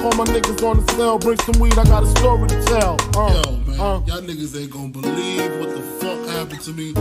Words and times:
Call 0.00 0.12
my 0.12 0.24
niggas 0.24 0.62
on 0.66 0.82
the 0.82 0.92
cell, 0.94 1.18
bring 1.18 1.38
some 1.40 1.60
weed, 1.60 1.76
I 1.76 1.84
got 1.84 2.02
a 2.02 2.06
story 2.06 2.48
to 2.48 2.62
tell. 2.64 2.96
Uh, 3.14 3.42
Yo, 3.44 3.56
man, 3.56 3.80
uh. 3.80 4.00
y'all 4.06 4.22
niggas 4.22 4.58
ain't 4.58 4.70
gonna 4.70 4.88
believe 4.88 5.60
what 5.60 5.68
the 5.76 5.82
fuck 6.00 6.26
happened 6.26 6.60
to 6.62 6.72
me. 6.72 6.94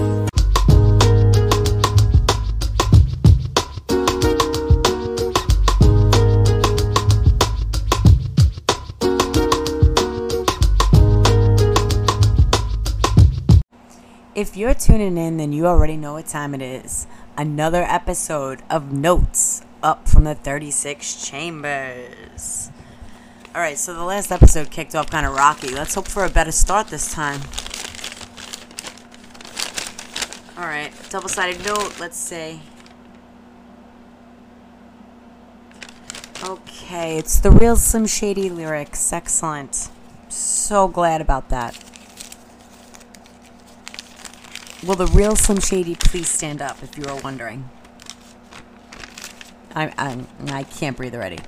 If 14.36 14.58
you're 14.58 14.74
tuning 14.74 15.18
in, 15.18 15.38
then 15.38 15.54
you 15.54 15.68
already 15.68 15.96
know 15.96 16.16
what 16.16 16.28
time 16.28 16.54
it 16.54 16.62
is. 16.62 17.08
Another 17.38 17.84
episode 17.84 18.62
of 18.70 18.92
Notes 18.92 19.62
up 19.82 20.10
from 20.10 20.26
the 20.26 20.36
36 20.36 21.26
Chambers. 21.26 22.72
Alright, 23.56 23.80
so 23.80 23.96
the 23.96 24.04
last 24.04 24.32
episode 24.32 24.70
kicked 24.70 24.94
off 24.94 25.10
kind 25.10 25.26
of 25.26 25.34
rocky. 25.34 25.70
Let's 25.70 25.96
hope 25.96 26.08
for 26.08 26.24
a 26.24 26.30
better 26.30 26.52
start 26.52 26.88
this 26.88 27.12
time. 27.12 27.42
Alright, 30.56 30.94
double 31.10 31.30
sided 31.30 31.66
note, 31.66 32.00
let's 32.00 32.18
see. 32.18 32.62
Okay, 36.44 37.18
it's 37.18 37.40
the 37.40 37.50
real 37.50 37.76
Slim 37.76 38.06
Shady 38.06 38.50
lyrics. 38.50 39.12
Excellent. 39.12 39.90
So 40.30 40.88
glad 40.88 41.20
about 41.20 41.50
that. 41.50 41.78
Will 44.86 44.96
the 44.96 45.08
real 45.08 45.36
Slim 45.36 45.60
Shady 45.60 45.96
please 45.96 46.30
stand 46.30 46.62
up 46.62 46.82
if 46.84 46.98
you 46.98 47.06
are 47.06 47.20
wondering? 47.22 47.70
I, 49.76 49.92
I, 49.98 50.26
I 50.52 50.64
can't 50.64 50.96
breathe 50.96 51.16
already. 51.16 51.40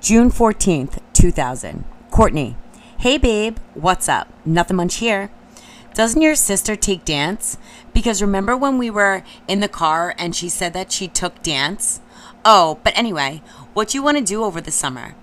June 0.00 0.30
14th, 0.30 0.98
2000. 1.18 1.84
Courtney. 2.12 2.56
Hey, 2.98 3.18
babe. 3.18 3.58
What's 3.74 4.08
up? 4.08 4.32
Nothing 4.44 4.76
much 4.76 4.96
here. 4.96 5.30
Doesn't 5.92 6.22
your 6.22 6.36
sister 6.36 6.76
take 6.76 7.04
dance? 7.04 7.58
Because 7.92 8.22
remember 8.22 8.56
when 8.56 8.78
we 8.78 8.88
were 8.88 9.24
in 9.48 9.58
the 9.58 9.66
car 9.66 10.14
and 10.16 10.36
she 10.36 10.48
said 10.48 10.74
that 10.74 10.92
she 10.92 11.08
took 11.08 11.42
dance? 11.42 12.00
Oh, 12.44 12.78
but 12.84 12.96
anyway, 12.96 13.42
what 13.74 13.88
do 13.88 13.98
you 13.98 14.02
want 14.02 14.16
to 14.18 14.22
do 14.22 14.44
over 14.44 14.60
the 14.60 14.70
summer? 14.70 15.16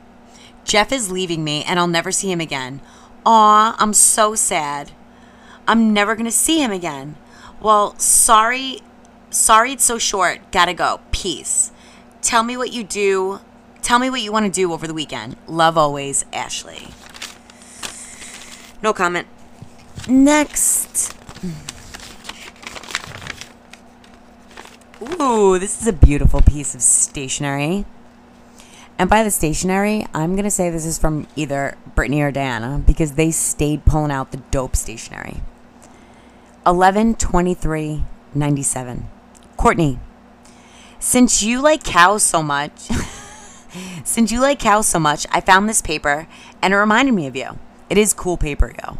Jeff 0.65 0.91
is 0.91 1.13
leaving 1.13 1.45
me 1.45 1.63
and 1.63 1.79
I'll 1.79 1.87
never 1.87 2.11
see 2.11 2.29
him 2.29 2.41
again. 2.41 2.81
Aw, 3.25 3.77
I'm 3.79 3.93
so 3.93 4.35
sad. 4.35 4.91
I'm 5.65 5.93
never 5.93 6.13
going 6.15 6.25
to 6.25 6.31
see 6.31 6.61
him 6.61 6.71
again. 6.73 7.15
Well, 7.61 7.97
sorry. 7.97 8.81
Sorry 9.29 9.71
it's 9.71 9.85
so 9.85 9.97
short. 9.97 10.51
Gotta 10.51 10.73
go. 10.73 10.99
Peace. 11.13 11.71
Tell 12.21 12.43
me 12.43 12.57
what 12.57 12.73
you 12.73 12.83
do. 12.83 13.39
Tell 13.85 13.99
me 13.99 14.09
what 14.09 14.21
you 14.21 14.31
want 14.31 14.47
to 14.47 14.51
do 14.51 14.73
over 14.73 14.87
the 14.87 14.95
weekend. 14.95 15.35
Love 15.45 15.77
always, 15.77 16.25
Ashley. 16.33 16.87
No 18.81 18.93
comment. 18.93 19.27
Next. 20.07 21.15
Ooh, 25.21 25.59
this 25.59 25.79
is 25.79 25.87
a 25.87 25.93
beautiful 25.93 26.41
piece 26.41 26.73
of 26.73 26.81
stationery. 26.81 27.85
And 28.97 29.07
by 29.07 29.21
the 29.21 29.29
stationery, 29.29 30.07
I'm 30.15 30.31
going 30.31 30.45
to 30.45 30.49
say 30.49 30.71
this 30.71 30.87
is 30.87 30.97
from 30.97 31.27
either 31.35 31.77
Brittany 31.93 32.23
or 32.23 32.31
Diana 32.31 32.81
because 32.87 33.11
they 33.11 33.29
stayed 33.29 33.85
pulling 33.85 34.09
out 34.09 34.31
the 34.31 34.41
dope 34.49 34.75
stationery. 34.75 35.43
11 36.65 37.17
23 37.17 38.03
97. 38.33 39.07
Courtney, 39.57 39.99
since 40.97 41.43
you 41.43 41.61
like 41.61 41.83
cows 41.83 42.23
so 42.23 42.41
much, 42.41 42.89
since 44.03 44.31
you 44.31 44.39
like 44.39 44.59
cows 44.59 44.87
so 44.87 44.99
much, 44.99 45.25
I 45.31 45.41
found 45.41 45.67
this 45.67 45.81
paper 45.81 46.27
and 46.61 46.73
it 46.73 46.77
reminded 46.77 47.13
me 47.13 47.27
of 47.27 47.35
you. 47.35 47.59
It 47.89 47.97
is 47.97 48.13
cool 48.13 48.37
paper, 48.37 48.73
yo. 48.83 48.97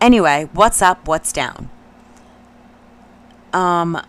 Anyway, 0.00 0.48
what's 0.52 0.80
up? 0.80 1.06
What's 1.06 1.32
down? 1.32 1.70
Um, 3.52 4.00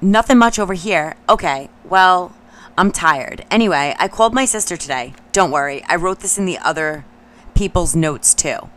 nothing 0.00 0.38
much 0.38 0.58
over 0.58 0.74
here. 0.74 1.16
Okay, 1.28 1.68
well, 1.84 2.34
I'm 2.78 2.92
tired. 2.92 3.44
Anyway, 3.50 3.94
I 3.98 4.08
called 4.08 4.34
my 4.34 4.44
sister 4.44 4.76
today. 4.76 5.14
Don't 5.32 5.50
worry, 5.50 5.82
I 5.88 5.96
wrote 5.96 6.20
this 6.20 6.38
in 6.38 6.46
the 6.46 6.58
other 6.58 7.04
people's 7.54 7.96
notes 7.96 8.34
too. 8.34 8.68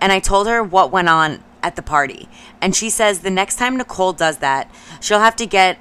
And 0.00 0.12
I 0.12 0.20
told 0.20 0.46
her 0.46 0.62
what 0.62 0.92
went 0.92 1.08
on 1.08 1.42
at 1.62 1.76
the 1.76 1.82
party. 1.82 2.28
And 2.60 2.74
she 2.74 2.88
says 2.88 3.20
the 3.20 3.30
next 3.30 3.56
time 3.56 3.76
Nicole 3.76 4.12
does 4.12 4.38
that, 4.38 4.70
she'll 5.00 5.18
have 5.18 5.36
to 5.36 5.46
get 5.46 5.78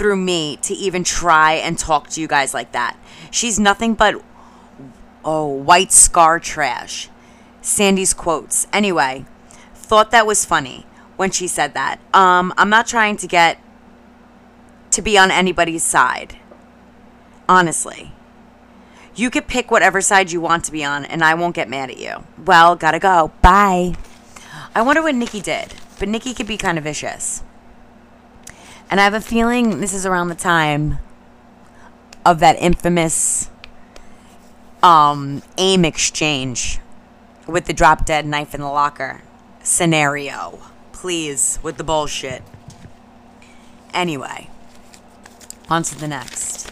through 0.00 0.16
me 0.16 0.56
to 0.62 0.72
even 0.72 1.04
try 1.04 1.52
and 1.52 1.78
talk 1.78 2.08
to 2.08 2.22
you 2.22 2.26
guys 2.26 2.54
like 2.54 2.72
that. 2.72 2.96
She's 3.30 3.60
nothing 3.60 3.92
but 3.92 4.14
oh, 5.26 5.46
white 5.46 5.92
scar 5.92 6.40
trash. 6.40 7.10
Sandy's 7.60 8.14
quotes. 8.14 8.66
Anyway, 8.72 9.26
thought 9.74 10.10
that 10.10 10.26
was 10.26 10.46
funny 10.46 10.86
when 11.18 11.30
she 11.30 11.46
said 11.46 11.74
that. 11.74 12.00
Um, 12.14 12.54
I'm 12.56 12.70
not 12.70 12.86
trying 12.86 13.18
to 13.18 13.26
get 13.26 13.62
to 14.92 15.02
be 15.02 15.18
on 15.18 15.30
anybody's 15.30 15.84
side. 15.84 16.38
Honestly. 17.46 18.12
You 19.14 19.28
could 19.28 19.48
pick 19.48 19.70
whatever 19.70 20.00
side 20.00 20.32
you 20.32 20.40
want 20.40 20.64
to 20.64 20.72
be 20.72 20.82
on, 20.82 21.04
and 21.04 21.22
I 21.22 21.34
won't 21.34 21.54
get 21.54 21.68
mad 21.68 21.90
at 21.90 21.98
you. 21.98 22.24
Well, 22.42 22.74
gotta 22.74 23.00
go. 23.00 23.32
Bye. 23.42 23.96
I 24.74 24.80
wonder 24.80 25.02
what 25.02 25.14
Nikki 25.14 25.42
did, 25.42 25.74
but 25.98 26.08
Nikki 26.08 26.32
could 26.32 26.46
be 26.46 26.56
kind 26.56 26.78
of 26.78 26.84
vicious. 26.84 27.42
And 28.90 29.00
I 29.00 29.04
have 29.04 29.14
a 29.14 29.20
feeling 29.20 29.80
this 29.80 29.94
is 29.94 30.04
around 30.04 30.28
the 30.28 30.34
time 30.34 30.98
of 32.26 32.40
that 32.40 32.60
infamous 32.60 33.48
um, 34.82 35.42
aim 35.58 35.84
exchange 35.84 36.80
with 37.46 37.66
the 37.66 37.72
drop 37.72 38.04
dead 38.04 38.26
knife 38.26 38.54
in 38.54 38.60
the 38.60 38.68
locker 38.68 39.22
scenario. 39.62 40.58
Please, 40.92 41.60
with 41.62 41.76
the 41.76 41.84
bullshit. 41.84 42.42
Anyway, 43.94 44.50
on 45.68 45.82
to 45.84 45.98
the 45.98 46.08
next. 46.08 46.68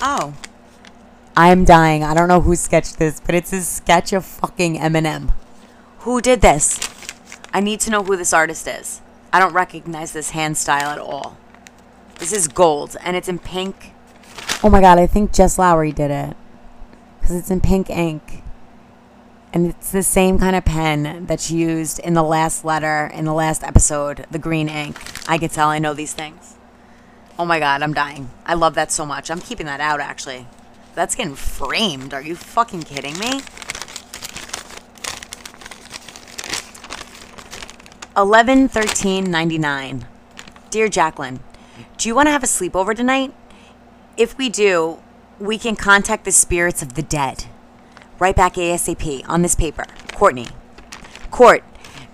Oh. 0.00 0.34
I'm 1.36 1.64
dying. 1.64 2.04
I 2.04 2.14
don't 2.14 2.28
know 2.28 2.42
who 2.42 2.54
sketched 2.56 2.98
this, 2.98 3.18
but 3.18 3.34
it's 3.34 3.52
a 3.52 3.62
sketch 3.62 4.12
of 4.12 4.24
fucking 4.24 4.76
Eminem. 4.76 5.32
Who 6.00 6.20
did 6.20 6.40
this? 6.40 6.78
I 7.54 7.60
need 7.60 7.80
to 7.80 7.90
know 7.90 8.02
who 8.02 8.16
this 8.16 8.32
artist 8.32 8.68
is. 8.68 9.00
I 9.32 9.38
don't 9.38 9.54
recognize 9.54 10.12
this 10.12 10.30
hand 10.30 10.58
style 10.58 10.90
at 10.90 10.98
all. 10.98 11.38
This 12.18 12.32
is 12.32 12.48
gold, 12.48 12.96
and 13.00 13.16
it's 13.16 13.28
in 13.28 13.38
pink. 13.38 13.92
Oh 14.62 14.68
my 14.68 14.80
god, 14.80 14.98
I 14.98 15.06
think 15.06 15.32
Jess 15.32 15.58
Lowry 15.58 15.90
did 15.90 16.10
it. 16.10 16.36
Because 17.20 17.36
it's 17.36 17.50
in 17.50 17.60
pink 17.60 17.88
ink. 17.88 18.42
And 19.54 19.66
it's 19.66 19.90
the 19.90 20.02
same 20.02 20.38
kind 20.38 20.54
of 20.54 20.64
pen 20.64 21.26
that 21.26 21.40
she 21.40 21.56
used 21.56 21.98
in 21.98 22.14
the 22.14 22.22
last 22.22 22.64
letter, 22.64 23.10
in 23.12 23.24
the 23.24 23.34
last 23.34 23.62
episode, 23.62 24.26
the 24.30 24.38
green 24.38 24.68
ink. 24.68 24.98
I 25.28 25.38
can 25.38 25.48
tell 25.48 25.68
I 25.68 25.78
know 25.78 25.94
these 25.94 26.14
things. 26.14 26.56
Oh 27.38 27.44
my 27.44 27.58
god, 27.58 27.82
I'm 27.82 27.94
dying. 27.94 28.30
I 28.46 28.54
love 28.54 28.74
that 28.74 28.92
so 28.92 29.06
much. 29.06 29.30
I'm 29.30 29.40
keeping 29.40 29.66
that 29.66 29.80
out, 29.80 30.00
actually. 30.00 30.46
That's 30.94 31.14
getting 31.14 31.34
framed. 31.34 32.12
Are 32.12 32.22
you 32.22 32.36
fucking 32.36 32.82
kidding 32.82 33.18
me? 33.18 33.40
11 38.14 38.68
13 38.68 39.30
99. 39.30 40.06
Dear 40.68 40.88
Jacqueline, 40.88 41.40
do 41.96 42.08
you 42.08 42.14
want 42.14 42.26
to 42.26 42.30
have 42.30 42.42
a 42.42 42.46
sleepover 42.46 42.94
tonight? 42.94 43.32
If 44.18 44.36
we 44.36 44.50
do, 44.50 44.98
we 45.38 45.56
can 45.56 45.76
contact 45.76 46.26
the 46.26 46.32
spirits 46.32 46.82
of 46.82 46.92
the 46.92 47.02
dead. 47.02 47.46
Right 48.18 48.36
back 48.36 48.54
ASAP 48.54 49.26
on 49.28 49.40
this 49.40 49.54
paper. 49.54 49.86
Courtney. 50.12 50.48
Court, 51.30 51.64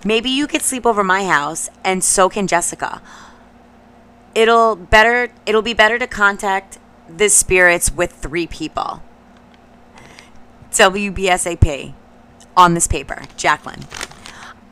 maybe 0.05 0.29
you 0.29 0.47
could 0.47 0.61
sleep 0.61 0.85
over 0.85 1.03
my 1.03 1.25
house 1.25 1.69
and 1.83 2.01
so 2.01 2.29
can 2.29 2.47
Jessica. 2.47 3.01
It'll 4.33 4.77
better 4.77 5.33
it'll 5.45 5.61
be 5.61 5.73
better 5.73 5.99
to 5.99 6.07
contact 6.07 6.79
the 7.09 7.27
spirits 7.27 7.91
with 7.91 8.13
three 8.13 8.47
people. 8.47 9.03
WBSAP 10.71 11.93
on 12.55 12.73
this 12.73 12.87
paper. 12.87 13.23
Jacqueline. 13.35 13.83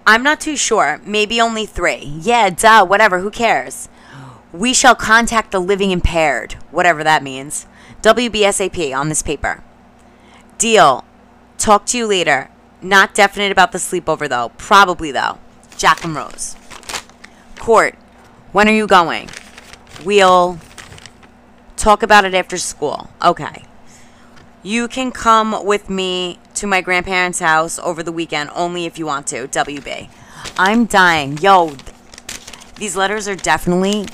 I'm 0.08 0.24
not 0.24 0.40
too 0.40 0.56
sure. 0.56 1.02
Maybe 1.06 1.42
only 1.42 1.66
three. 1.66 2.18
Yeah, 2.22 2.50
duh, 2.50 2.86
whatever. 2.86 3.20
Who 3.20 3.30
cares? 3.30 3.90
We 4.54 4.74
shall 4.74 4.96
contact 4.96 5.52
the 5.52 5.60
living 5.60 5.92
impaired, 5.92 6.54
whatever 6.72 7.04
that 7.04 7.22
means. 7.22 7.68
WBSAP 8.04 8.98
on 8.98 9.10
this 9.10 9.22
paper. 9.22 9.62
Deal. 10.58 11.04
Talk 11.58 11.86
to 11.88 11.98
you 11.98 12.08
later. 12.08 12.50
Not 12.82 13.14
definite 13.14 13.52
about 13.52 13.74
the 13.74 13.80
sleepover, 13.80 14.30
though. 14.30 14.54
Probably, 14.58 15.12
though. 15.12 15.40
Jacqueline 15.76 16.16
Rose. 16.16 16.56
Court. 17.60 17.96
When 18.54 18.70
are 18.70 18.74
you 18.74 18.88
going? 18.88 19.30
We'll 20.06 20.58
talk 21.76 22.02
about 22.02 22.24
it 22.24 22.34
after 22.34 22.58
school. 22.58 23.10
Okay. 23.22 23.66
You 24.64 24.88
can 24.88 25.12
come 25.12 25.66
with 25.66 25.90
me 25.90 26.40
to 26.56 26.68
my 26.68 26.82
grandparents' 26.82 27.40
house 27.40 27.80
over 27.80 28.04
the 28.04 28.12
weekend 28.12 28.50
only 28.56 28.86
if 28.86 28.98
you 28.98 29.06
want 29.06 29.28
to. 29.28 29.48
WB. 29.48 30.10
I'm 30.58 30.86
dying. 30.86 31.38
Yo, 31.38 31.76
these 32.76 32.96
letters 32.96 33.28
are 33.28 33.36
definitely 33.36 34.06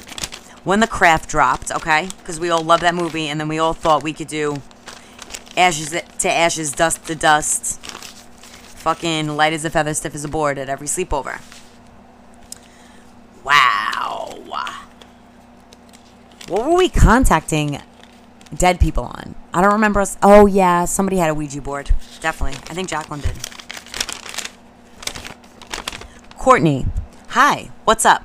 when 0.64 0.80
the 0.80 0.88
craft 0.88 1.30
dropped, 1.30 1.72
okay? 1.72 2.10
Because 2.20 2.40
we 2.40 2.50
all 2.50 2.64
love 2.64 2.82
that 2.82 2.96
movie 2.96 3.28
and 3.28 3.40
then 3.40 3.48
we 3.48 3.60
all 3.60 3.74
thought 3.74 4.04
we 4.04 4.14
could 4.14 4.28
do 4.28 4.62
Ashes 5.56 5.92
to 5.92 6.32
ashes, 6.32 6.72
dust 6.72 7.06
to 7.06 7.16
dust. 7.16 7.80
Fucking 7.80 9.28
light 9.28 9.54
as 9.54 9.64
a 9.64 9.70
feather, 9.70 9.94
stiff 9.94 10.16
as 10.16 10.26
a 10.26 10.28
board 10.28 10.58
at 10.58 10.68
every 10.68 10.88
sleepover. 10.88 11.40
Wow. 13.44 14.40
What 16.48 16.66
were 16.66 16.76
we 16.76 16.90
contacting 16.90 17.82
dead 18.54 18.80
people 18.80 19.06
on? 19.06 19.36
I 19.54 19.62
don't 19.62 19.74
remember 19.74 20.02
us. 20.02 20.18
Oh, 20.24 20.48
yeah, 20.48 20.86
somebody 20.86 21.18
had 21.18 21.30
a 21.30 21.36
Ouija 21.36 21.62
board. 21.62 21.92
Definitely. 22.22 22.58
I 22.70 22.74
think 22.74 22.90
Jacqueline 22.90 23.22
did. 23.22 23.36
Courtney. 26.38 26.88
Hi, 27.30 27.70
what's 27.86 28.04
up? 28.04 28.24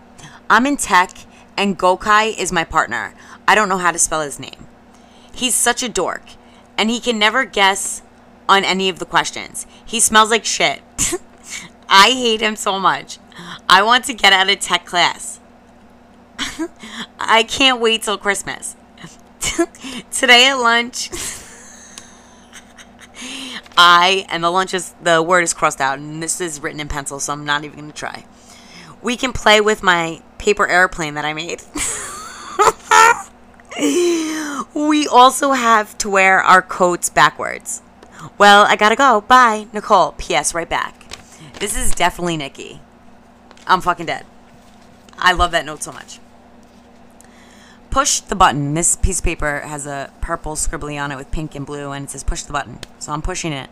I'm 0.49 0.65
in 0.65 0.79
tech, 0.79 1.11
and 1.57 1.79
Gokai 1.79 2.37
is 2.37 2.51
my 2.51 2.65
partner. 2.65 3.15
I 3.47 3.55
don't 3.55 3.69
know 3.69 3.77
how 3.77 3.91
to 3.91 3.99
spell 3.99 4.23
his 4.23 4.41
name. 4.41 4.67
He's 5.33 5.55
such 5.55 5.83
a 5.83 5.89
dork, 5.89 6.23
and 6.79 6.89
he 6.89 6.99
can 6.99 7.19
never 7.19 7.45
guess 7.45 8.03
on 8.49 8.65
any 8.65 8.89
of 8.89 8.99
the 8.99 9.05
questions. 9.05 9.67
He 9.85 10.01
smells 10.01 10.31
like 10.31 10.47
shit. 10.47 10.81
I 11.91 12.11
hate 12.11 12.41
him 12.41 12.57
so 12.57 12.79
much. 12.79 13.19
I 13.69 13.83
want 13.83 14.05
to 14.07 14.15
get 14.15 14.33
out 14.33 14.49
of 14.49 14.59
tech 14.61 14.87
class. 14.87 15.41
I 17.21 17.43
can't 17.43 17.81
wait 17.81 18.03
till 18.03 18.17
Christmas. 18.17 18.77
Today 20.13 20.49
at 20.49 20.55
lunch, 20.55 21.11
I, 23.77 24.27
and 24.29 24.45
the 24.45 24.51
lunch 24.51 24.75
is, 24.75 24.95
the 25.03 25.23
word 25.23 25.43
is 25.43 25.55
crossed 25.55 25.81
out, 25.81 25.99
and 25.99 26.23
this 26.23 26.41
is 26.41 26.61
written 26.61 26.81
in 26.81 26.89
pencil, 26.89 27.21
so 27.21 27.33
I'm 27.33 27.45
not 27.45 27.65
even 27.65 27.87
to 27.87 27.93
try. 27.93 28.25
We 29.03 29.17
can 29.17 29.33
play 29.33 29.61
with 29.61 29.83
my 29.83 30.23
paper 30.39 30.67
airplane 30.67 31.15
that 31.15 31.25
I 31.25 31.33
made. 31.33 31.63
we 34.75 35.07
also 35.09 35.53
have 35.53 35.97
to 35.99 36.11
wear 36.11 36.41
our 36.41 36.63
coats 36.63 37.09
backwards. 37.09 37.83
Well, 38.37 38.65
I 38.67 38.77
gotta 38.77 38.97
go. 38.97 39.21
Bye. 39.21 39.69
Nicole. 39.73 40.13
P.S. 40.19 40.55
Right 40.55 40.69
back. 40.69 41.05
This 41.61 41.77
is 41.77 41.93
definitely 41.93 42.37
Nikki. 42.37 42.81
I'm 43.67 43.81
fucking 43.81 44.07
dead. 44.07 44.27
I 45.17 45.33
love 45.33 45.53
that 45.53 45.65
note 45.65 45.83
so 45.83 45.93
much. 45.93 46.19
Push 47.91 48.21
the 48.21 48.37
button. 48.37 48.75
This 48.75 48.97
piece 48.97 49.19
of 49.19 49.25
paper 49.25 49.61
has 49.61 49.87
a 49.87 50.13
purple 50.21 50.55
scribbly 50.55 51.03
on 51.03 51.11
it 51.11 51.17
with 51.17 51.31
pink 51.31 51.55
and 51.55 51.67
blue, 51.67 51.91
and 51.93 52.05
it 52.05 52.11
says 52.11 52.23
push 52.23 52.43
the 52.43 52.53
button. 52.53 52.79
So 52.99 53.13
I'm 53.13 53.23
pushing 53.23 53.53
it. 53.53 53.71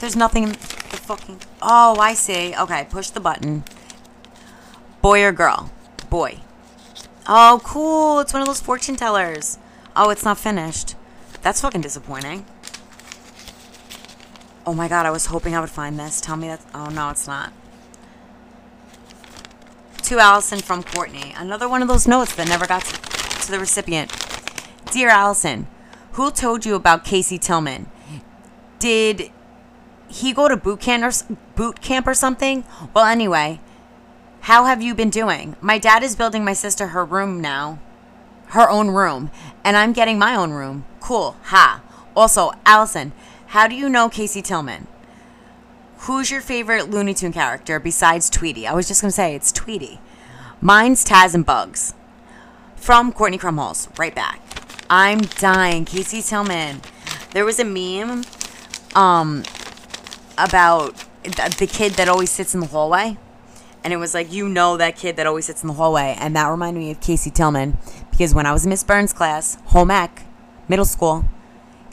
There's 0.00 0.16
nothing 0.16 0.42
in 0.42 0.48
the 0.48 0.56
fucking. 0.56 1.40
Oh, 1.60 1.96
I 2.00 2.14
see. 2.14 2.56
Okay, 2.56 2.86
push 2.90 3.10
the 3.10 3.20
button. 3.20 3.62
Boy 5.00 5.22
or 5.22 5.30
girl? 5.30 5.70
Boy. 6.10 6.40
Oh, 7.28 7.60
cool. 7.62 8.18
It's 8.18 8.32
one 8.32 8.42
of 8.42 8.48
those 8.48 8.60
fortune 8.60 8.96
tellers. 8.96 9.58
Oh, 9.94 10.10
it's 10.10 10.24
not 10.24 10.38
finished. 10.38 10.96
That's 11.42 11.60
fucking 11.60 11.82
disappointing. 11.82 12.46
Oh 14.66 14.74
my 14.74 14.88
god, 14.88 15.06
I 15.06 15.10
was 15.10 15.26
hoping 15.26 15.54
I 15.54 15.60
would 15.60 15.70
find 15.70 15.98
this. 15.98 16.20
Tell 16.20 16.36
me 16.36 16.48
that. 16.48 16.64
Oh 16.74 16.86
no, 16.86 17.10
it's 17.10 17.26
not. 17.26 17.52
To 20.04 20.18
Allison 20.18 20.58
from 20.58 20.82
Courtney. 20.82 21.32
Another 21.38 21.66
one 21.66 21.80
of 21.80 21.88
those 21.88 22.06
notes 22.06 22.34
that 22.34 22.46
never 22.46 22.66
got 22.66 22.84
to, 22.84 23.50
the 23.50 23.58
recipient. 23.58 24.12
Dear 24.90 25.08
Allison, 25.08 25.66
who 26.12 26.30
told 26.30 26.66
you 26.66 26.74
about 26.74 27.04
Casey 27.04 27.38
Tillman? 27.38 27.88
Did 28.78 29.30
he 30.08 30.34
go 30.34 30.48
to 30.48 30.56
boot 30.56 30.80
camp 30.80 31.02
or 31.02 31.36
boot 31.54 31.80
camp 31.80 32.06
or 32.06 32.12
something? 32.12 32.64
Well, 32.92 33.06
anyway, 33.06 33.60
how 34.40 34.66
have 34.66 34.82
you 34.82 34.94
been 34.94 35.08
doing? 35.08 35.56
My 35.62 35.78
dad 35.78 36.02
is 36.02 36.14
building 36.14 36.44
my 36.44 36.52
sister 36.52 36.88
her 36.88 37.06
room 37.06 37.40
now, 37.40 37.78
her 38.48 38.68
own 38.68 38.88
room, 38.88 39.30
and 39.64 39.78
I'm 39.78 39.94
getting 39.94 40.18
my 40.18 40.34
own 40.36 40.50
room. 40.50 40.84
Cool. 41.00 41.36
Ha. 41.44 41.80
Also, 42.14 42.52
Allison, 42.66 43.12
how 43.46 43.66
do 43.66 43.74
you 43.74 43.88
know 43.88 44.10
Casey 44.10 44.42
Tillman? 44.42 44.88
Who's 46.06 46.32
your 46.32 46.40
favorite 46.40 46.90
Looney 46.90 47.14
Tune 47.14 47.32
character 47.32 47.78
besides 47.78 48.28
Tweety? 48.28 48.66
I 48.66 48.74
was 48.74 48.88
just 48.88 49.00
gonna 49.00 49.12
say 49.12 49.36
it's 49.36 49.52
Tweety. 49.52 50.00
Mine's 50.60 51.04
Taz 51.04 51.32
and 51.32 51.46
Bugs. 51.46 51.94
From 52.74 53.12
Courtney 53.12 53.38
Crumhalls. 53.38 53.88
Right 53.96 54.12
back. 54.12 54.40
I'm 54.90 55.20
dying. 55.20 55.84
Casey 55.84 56.20
Tillman. 56.20 56.80
There 57.30 57.44
was 57.44 57.60
a 57.60 57.64
meme 57.64 58.24
um 58.96 59.44
about 60.36 60.96
the 61.22 61.68
kid 61.70 61.92
that 61.92 62.08
always 62.08 62.30
sits 62.30 62.52
in 62.52 62.58
the 62.58 62.66
hallway. 62.66 63.16
And 63.84 63.92
it 63.92 63.98
was 63.98 64.12
like, 64.12 64.32
you 64.32 64.48
know, 64.48 64.76
that 64.78 64.96
kid 64.96 65.14
that 65.18 65.28
always 65.28 65.44
sits 65.44 65.62
in 65.62 65.68
the 65.68 65.74
hallway. 65.74 66.16
And 66.18 66.34
that 66.34 66.48
reminded 66.48 66.80
me 66.80 66.90
of 66.90 67.00
Casey 67.00 67.30
Tillman 67.30 67.78
because 68.10 68.34
when 68.34 68.44
I 68.44 68.52
was 68.52 68.64
in 68.64 68.70
Miss 68.70 68.82
Burns' 68.82 69.12
class, 69.12 69.56
home 69.66 69.92
ec, 69.92 70.24
middle 70.66 70.84
school, 70.84 71.26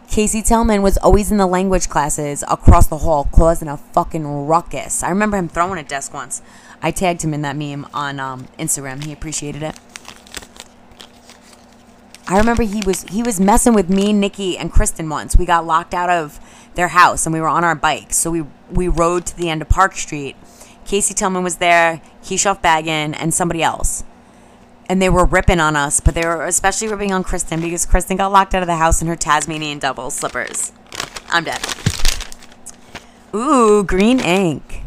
Casey 0.10 0.42
Tillman 0.42 0.82
was 0.82 0.98
always 0.98 1.32
in 1.32 1.38
the 1.38 1.46
language 1.46 1.88
classes 1.88 2.44
across 2.50 2.88
the 2.88 2.98
hall 2.98 3.30
causing 3.32 3.68
a 3.68 3.78
fucking 3.78 4.26
ruckus. 4.48 5.04
I 5.04 5.10
remember 5.10 5.38
him 5.38 5.48
throwing 5.48 5.78
a 5.78 5.84
desk 5.84 6.16
once. 6.16 6.42
I 6.82 6.90
tagged 6.90 7.22
him 7.22 7.32
in 7.32 7.44
that 7.44 7.56
meme 7.56 7.86
on 7.94 8.20
um, 8.20 8.48
Instagram. 8.58 9.04
He 9.04 9.14
appreciated 9.14 9.62
it. 9.62 9.80
I 12.28 12.38
remember 12.40 12.64
he 12.64 12.82
was 12.86 13.04
he 13.04 13.22
was 13.22 13.40
messing 13.40 13.74
with 13.74 13.90
me, 13.90 14.12
Nikki, 14.12 14.58
and 14.58 14.72
Kristen 14.72 15.10
once. 15.10 15.36
We 15.38 15.46
got 15.46 15.66
locked 15.66 15.94
out 15.94 16.10
of 16.10 16.40
their 16.74 16.90
house 16.90 17.26
and 17.26 17.34
we 17.34 17.40
were 17.40 17.48
on 17.48 17.64
our 17.64 17.76
bikes. 17.76 18.18
So 18.18 18.32
we 18.32 18.46
we 18.72 18.88
rode 18.88 19.28
to 19.28 19.38
the 19.38 19.50
end 19.50 19.62
of 19.62 19.70
Park 19.70 19.96
Street. 19.96 20.36
Casey 20.86 21.14
Tillman 21.14 21.44
was 21.44 21.58
there, 21.58 22.02
Keishoff 22.24 22.64
Baggin, 22.64 23.16
and 23.16 23.32
somebody 23.32 23.62
else. 23.62 24.04
And 24.90 25.00
they 25.00 25.10
were 25.10 25.26
ripping 25.26 25.60
on 25.60 25.76
us, 25.76 26.00
but 26.00 26.16
they 26.16 26.26
were 26.26 26.46
especially 26.46 26.88
ripping 26.88 27.14
on 27.14 27.24
Kristen 27.24 27.62
because 27.62 27.86
Kristen 27.86 28.18
got 28.18 28.32
locked 28.32 28.56
out 28.56 28.64
of 28.64 28.68
the 28.68 28.78
house 28.78 29.02
in 29.02 29.08
her 29.08 29.16
Tasmanian 29.16 29.78
devil 29.78 30.10
slippers. 30.10 30.72
I'm 31.30 31.44
dead. 31.44 31.62
Ooh, 33.36 33.84
green 33.84 34.20
ink. 34.20 34.82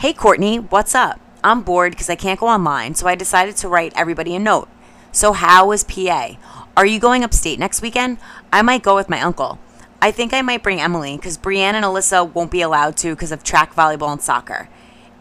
Hey, 0.00 0.12
Courtney, 0.12 0.58
what's 0.58 0.94
up? 0.94 1.18
I'm 1.42 1.62
bored 1.62 1.92
because 1.92 2.10
I 2.10 2.16
can't 2.16 2.38
go 2.38 2.46
online, 2.46 2.94
so 2.94 3.06
I 3.06 3.14
decided 3.14 3.56
to 3.56 3.68
write 3.68 3.94
everybody 3.96 4.34
a 4.34 4.38
note. 4.38 4.68
So, 5.12 5.32
how 5.32 5.68
was 5.68 5.84
PA? 5.84 6.36
Are 6.76 6.84
you 6.84 7.00
going 7.00 7.24
upstate 7.24 7.58
next 7.58 7.80
weekend? 7.80 8.18
I 8.52 8.60
might 8.60 8.82
go 8.82 8.94
with 8.94 9.08
my 9.08 9.20
uncle. 9.22 9.58
I 10.02 10.10
think 10.10 10.34
I 10.34 10.42
might 10.42 10.62
bring 10.62 10.80
Emily 10.80 11.16
because 11.16 11.38
Brienne 11.38 11.74
and 11.74 11.84
Alyssa 11.84 12.30
won't 12.34 12.50
be 12.50 12.60
allowed 12.60 12.98
to 12.98 13.14
because 13.14 13.32
of 13.32 13.42
track 13.42 13.74
volleyball 13.74 14.12
and 14.12 14.20
soccer. 14.20 14.68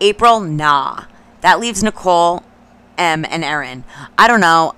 April, 0.01 0.42
nah. 0.42 1.06
That 1.39 1.62
leaves 1.62 1.83
Nicole, 1.83 2.44
M, 2.98 3.25
and 3.25 3.44
Erin. 3.44 3.84
I 4.18 4.28
don't 4.28 4.42
know. 4.42 4.75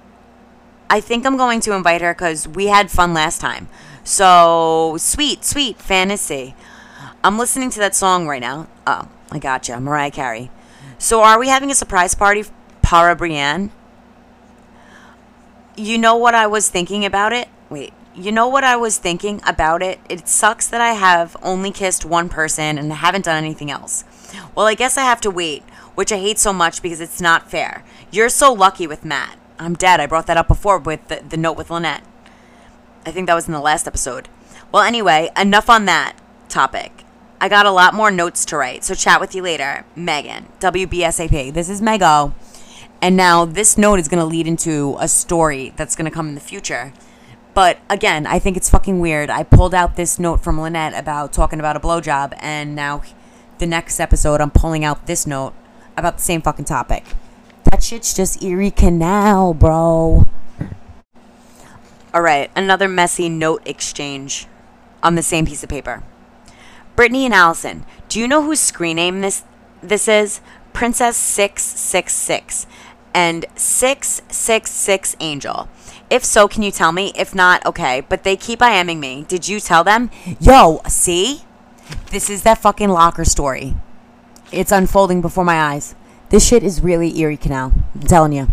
I 0.89 1.01
think 1.01 1.25
I'm 1.25 1.37
going 1.37 1.59
to 1.61 1.73
invite 1.73 2.01
her 2.01 2.13
because 2.13 2.47
we 2.47 2.67
had 2.67 2.91
fun 2.91 3.13
last 3.13 3.41
time. 3.41 3.67
So, 4.03 4.97
sweet, 4.99 5.43
sweet 5.43 5.79
fantasy. 5.79 6.55
I'm 7.23 7.39
listening 7.39 7.71
to 7.71 7.79
that 7.79 7.95
song 7.95 8.27
right 8.27 8.41
now. 8.41 8.67
Oh, 8.85 9.09
I 9.31 9.39
gotcha. 9.39 9.79
Mariah 9.79 10.11
Carey. 10.11 10.51
So, 10.99 11.21
are 11.21 11.39
we 11.39 11.47
having 11.49 11.71
a 11.71 11.75
surprise 11.75 12.13
party 12.13 12.43
para 12.83 13.15
Brienne? 13.15 13.71
You 15.75 15.97
know 15.97 16.15
what 16.15 16.35
I 16.35 16.45
was 16.47 16.69
thinking 16.69 17.03
about 17.03 17.33
it? 17.33 17.49
Wait, 17.69 17.93
you 18.13 18.31
know 18.31 18.47
what 18.47 18.63
I 18.63 18.75
was 18.77 18.97
thinking 18.97 19.41
about 19.45 19.81
it? 19.81 19.99
It 20.07 20.27
sucks 20.27 20.67
that 20.67 20.81
I 20.81 20.93
have 20.93 21.35
only 21.41 21.71
kissed 21.71 22.05
one 22.05 22.29
person 22.29 22.77
and 22.77 22.93
haven't 22.93 23.25
done 23.25 23.43
anything 23.43 23.71
else. 23.71 24.05
Well, 24.53 24.67
I 24.67 24.75
guess 24.75 24.97
I 24.97 25.03
have 25.03 25.19
to 25.21 25.31
wait, 25.31 25.63
which 25.95 26.11
I 26.11 26.17
hate 26.17 26.39
so 26.39 26.53
much 26.53 26.81
because 26.81 27.01
it's 27.01 27.19
not 27.19 27.49
fair. 27.49 27.83
You're 28.11 28.29
so 28.29 28.53
lucky 28.53 28.85
with 28.85 29.03
Matt. 29.03 29.39
I'm 29.57 29.73
dead. 29.73 29.99
I 29.99 30.05
brought 30.05 30.27
that 30.27 30.37
up 30.37 30.47
before 30.47 30.77
with 30.77 31.07
the, 31.07 31.23
the 31.27 31.37
note 31.37 31.57
with 31.57 31.71
Lynette. 31.71 32.03
I 33.05 33.11
think 33.11 33.27
that 33.27 33.35
was 33.35 33.47
in 33.47 33.53
the 33.53 33.59
last 33.59 33.87
episode. 33.87 34.29
Well, 34.71 34.83
anyway, 34.83 35.29
enough 35.39 35.69
on 35.69 35.85
that 35.85 36.17
topic. 36.49 37.03
I 37.39 37.49
got 37.49 37.65
a 37.65 37.71
lot 37.71 37.93
more 37.93 38.11
notes 38.11 38.45
to 38.45 38.57
write, 38.57 38.83
so 38.83 38.95
chat 38.95 39.19
with 39.19 39.35
you 39.35 39.41
later. 39.41 39.85
Megan, 39.95 40.47
WBSAP. 40.59 41.53
This 41.53 41.69
is 41.69 41.81
Mego. 41.81 42.33
And 43.01 43.15
now 43.15 43.45
this 43.45 43.77
note 43.77 43.99
is 43.99 44.07
going 44.07 44.19
to 44.19 44.25
lead 44.25 44.47
into 44.47 44.97
a 44.99 45.07
story 45.07 45.73
that's 45.75 45.95
going 45.95 46.05
to 46.05 46.11
come 46.11 46.27
in 46.27 46.35
the 46.35 46.41
future. 46.41 46.93
But 47.53 47.79
again, 47.89 48.25
I 48.25 48.39
think 48.39 48.57
it's 48.57 48.69
fucking 48.69 48.99
weird. 48.99 49.29
I 49.29 49.43
pulled 49.43 49.73
out 49.73 49.95
this 49.95 50.19
note 50.19 50.43
from 50.43 50.59
Lynette 50.59 50.97
about 50.97 51.31
talking 51.31 51.59
about 51.59 51.77
a 51.77 51.79
blowjob, 51.79 52.33
and 52.39 52.75
now 52.75 53.01
the 53.59 53.65
next 53.65 53.99
episode, 53.99 54.41
I'm 54.41 54.51
pulling 54.51 54.83
out 54.83 55.07
this 55.07 55.25
note 55.25 55.53
about 55.97 56.17
the 56.17 56.23
same 56.23 56.41
fucking 56.41 56.65
topic. 56.65 57.03
That 57.71 57.83
shit's 57.83 58.13
just 58.13 58.43
Erie 58.43 58.71
Canal, 58.71 59.53
bro. 59.53 60.25
All 62.13 62.21
right, 62.21 62.49
another 62.55 62.87
messy 62.87 63.27
note 63.27 63.61
exchange 63.65 64.47
on 65.03 65.15
the 65.15 65.23
same 65.23 65.45
piece 65.45 65.63
of 65.63 65.69
paper. 65.69 66.03
Brittany 66.95 67.25
and 67.25 67.33
Allison, 67.33 67.85
do 68.07 68.19
you 68.19 68.27
know 68.27 68.43
whose 68.43 68.59
screen 68.59 68.95
name 68.95 69.21
this 69.21 69.43
this 69.81 70.07
is? 70.07 70.41
Princess 70.73 71.15
666 71.17 72.67
and 73.13 73.45
666 73.55 75.15
Angel. 75.19 75.69
If 76.09 76.23
so, 76.23 76.47
can 76.47 76.63
you 76.63 76.71
tell 76.71 76.91
me? 76.91 77.11
If 77.15 77.33
not, 77.33 77.65
okay. 77.65 78.01
But 78.01 78.23
they 78.23 78.35
keep 78.35 78.59
IMing 78.59 78.99
me. 78.99 79.25
Did 79.27 79.47
you 79.47 79.59
tell 79.59 79.83
them? 79.83 80.11
Yo, 80.39 80.81
see? 80.87 81.43
This 82.11 82.29
is 82.29 82.43
that 82.43 82.59
fucking 82.59 82.89
locker 82.89 83.25
story. 83.25 83.75
It's 84.55 84.71
unfolding 84.71 85.19
before 85.19 85.43
my 85.43 85.59
eyes. 85.59 85.95
This 86.29 86.47
shit 86.47 86.63
is 86.63 86.79
really 86.81 87.19
Erie 87.19 87.35
Canal. 87.35 87.73
I'm 87.93 88.01
telling 88.01 88.31
you. 88.31 88.47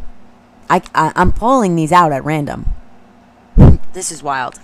I, 0.68 0.82
I 0.96 1.12
I'm 1.14 1.32
pulling 1.32 1.76
these 1.76 1.92
out 1.92 2.10
at 2.10 2.24
random. 2.24 2.66
this 3.92 4.10
is 4.10 4.20
wild. 4.20 4.58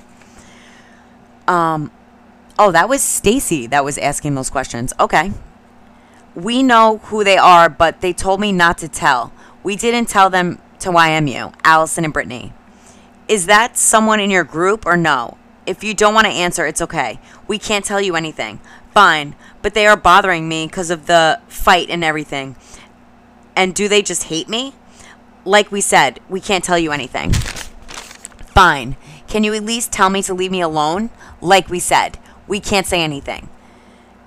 Um, 1.46 1.92
oh, 2.58 2.72
that 2.72 2.88
was 2.88 3.04
Stacy 3.04 3.68
that 3.68 3.84
was 3.84 3.98
asking 3.98 4.34
those 4.34 4.50
questions. 4.50 4.92
Okay. 4.98 5.30
We 6.34 6.64
know 6.64 6.98
who 7.04 7.22
they 7.22 7.38
are, 7.38 7.68
but 7.68 8.00
they 8.00 8.12
told 8.12 8.40
me 8.40 8.50
not 8.50 8.76
to 8.78 8.88
tell. 8.88 9.32
We 9.62 9.76
didn't 9.76 10.08
tell 10.08 10.30
them 10.30 10.60
to 10.80 10.90
YMU, 10.90 11.54
Allison 11.62 12.02
and 12.02 12.12
Brittany. 12.12 12.52
Is 13.28 13.46
that 13.46 13.76
someone 13.76 14.18
in 14.18 14.30
your 14.30 14.44
group 14.44 14.86
or 14.86 14.96
no? 14.96 15.37
If 15.68 15.84
you 15.84 15.92
don't 15.92 16.14
want 16.14 16.26
to 16.26 16.32
answer, 16.32 16.66
it's 16.66 16.80
okay. 16.80 17.20
We 17.46 17.58
can't 17.58 17.84
tell 17.84 18.00
you 18.00 18.16
anything. 18.16 18.58
Fine. 18.94 19.36
But 19.60 19.74
they 19.74 19.86
are 19.86 19.96
bothering 19.96 20.48
me 20.48 20.66
because 20.66 20.90
of 20.90 21.06
the 21.06 21.40
fight 21.46 21.90
and 21.90 22.02
everything. 22.02 22.56
And 23.54 23.74
do 23.74 23.86
they 23.86 24.00
just 24.00 24.24
hate 24.24 24.48
me? 24.48 24.74
Like 25.44 25.70
we 25.70 25.82
said, 25.82 26.20
we 26.28 26.40
can't 26.40 26.64
tell 26.64 26.78
you 26.78 26.90
anything. 26.90 27.32
Fine. 27.32 28.96
Can 29.26 29.44
you 29.44 29.52
at 29.54 29.62
least 29.62 29.92
tell 29.92 30.08
me 30.08 30.22
to 30.22 30.32
leave 30.32 30.50
me 30.50 30.62
alone? 30.62 31.10
Like 31.42 31.68
we 31.68 31.80
said, 31.80 32.18
we 32.46 32.60
can't 32.60 32.86
say 32.86 33.02
anything. 33.02 33.50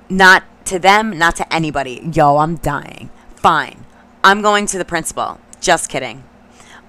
Not 0.10 0.44
to 0.66 0.78
them, 0.78 1.18
not 1.18 1.36
to 1.38 1.54
anybody. 1.54 2.08
Yo, 2.14 2.38
I'm 2.38 2.58
dying. 2.58 3.10
Fine. 3.36 3.86
I'm 4.24 4.44
going 4.44 4.68
to 4.68 4.78
the 4.78 4.86
principal. 4.86 5.40
Just 5.60 5.90
kidding. 5.90 6.24